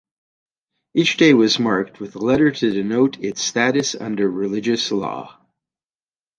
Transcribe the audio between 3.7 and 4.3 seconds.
under